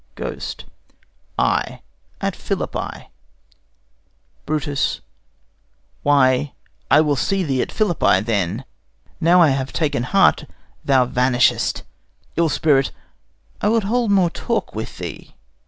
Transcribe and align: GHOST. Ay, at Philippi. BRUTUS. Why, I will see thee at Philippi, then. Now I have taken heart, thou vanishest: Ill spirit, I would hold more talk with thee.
GHOST. 0.15 0.65
Ay, 1.37 1.81
at 2.21 2.35
Philippi. 2.35 3.11
BRUTUS. 4.47 5.01
Why, 6.01 6.53
I 6.89 7.01
will 7.01 7.15
see 7.15 7.43
thee 7.43 7.61
at 7.61 7.71
Philippi, 7.71 8.19
then. 8.21 8.65
Now 9.19 9.43
I 9.43 9.49
have 9.49 9.71
taken 9.71 10.01
heart, 10.01 10.45
thou 10.83 11.05
vanishest: 11.05 11.83
Ill 12.35 12.49
spirit, 12.49 12.91
I 13.61 13.69
would 13.69 13.83
hold 13.83 14.09
more 14.09 14.31
talk 14.31 14.73
with 14.73 14.97
thee. 14.97 15.35